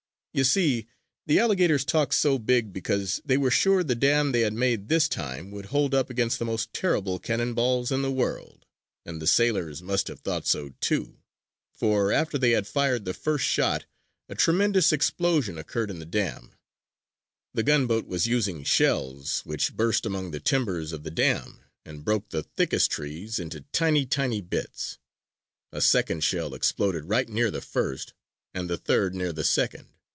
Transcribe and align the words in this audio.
You 0.33 0.45
see, 0.45 0.87
the 1.25 1.39
alligators 1.39 1.83
talked 1.83 2.13
so 2.13 2.39
big 2.39 2.71
because 2.71 3.19
they 3.25 3.35
were 3.35 3.51
sure 3.51 3.83
the 3.83 3.95
dam 3.95 4.31
they 4.31 4.39
had 4.43 4.53
made 4.53 4.87
this 4.87 5.09
time 5.09 5.51
would 5.51 5.65
hold 5.75 5.93
up 5.93 6.09
against 6.09 6.39
the 6.39 6.45
most 6.45 6.71
terrible 6.73 7.19
cannon 7.19 7.53
balls 7.53 7.91
in 7.91 8.01
the 8.01 8.13
world. 8.13 8.65
And 9.05 9.21
the 9.21 9.27
sailors 9.27 9.81
must 9.83 10.07
have 10.07 10.21
thought 10.21 10.47
so, 10.47 10.69
too; 10.79 11.17
for 11.73 12.13
after 12.13 12.37
they 12.37 12.51
had 12.51 12.65
fired 12.65 13.03
the 13.03 13.13
first 13.13 13.45
shot 13.45 13.83
a 14.29 14.33
tremendous 14.35 14.93
explosion 14.93 15.57
occurred 15.57 15.89
in 15.89 15.99
the 15.99 16.05
dam. 16.05 16.53
The 17.53 17.63
gunboat 17.63 18.07
was 18.07 18.25
using 18.25 18.63
shells, 18.63 19.41
which 19.41 19.75
burst 19.75 20.05
among 20.05 20.31
the 20.31 20.39
timbers 20.39 20.93
of 20.93 21.03
the 21.03 21.11
dam 21.11 21.59
and 21.83 22.05
broke 22.05 22.29
the 22.29 22.43
thickest 22.43 22.89
trees 22.89 23.37
into 23.37 23.65
tiny, 23.73 24.05
tiny 24.05 24.39
bits. 24.39 24.97
A 25.73 25.81
second 25.81 26.23
shell 26.23 26.53
exploded 26.53 27.03
right 27.09 27.27
near 27.27 27.51
the 27.51 27.59
first, 27.59 28.13
and 28.53 28.71
a 28.71 28.77
third 28.77 29.13
near 29.13 29.33
the 29.33 29.43
second. 29.43 29.89